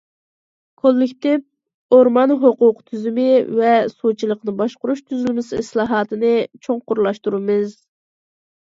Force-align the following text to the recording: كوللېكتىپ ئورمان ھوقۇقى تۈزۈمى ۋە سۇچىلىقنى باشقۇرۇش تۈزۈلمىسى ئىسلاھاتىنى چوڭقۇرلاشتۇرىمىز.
كوللېكتىپ 0.85 1.97
ئورمان 1.97 2.33
ھوقۇقى 2.45 2.87
تۈزۈمى 2.89 3.27
ۋە 3.61 3.75
سۇچىلىقنى 3.93 4.57
باشقۇرۇش 4.65 5.07
تۈزۈلمىسى 5.09 5.63
ئىسلاھاتىنى 5.63 6.37
چوڭقۇرلاشتۇرىمىز. 6.67 7.81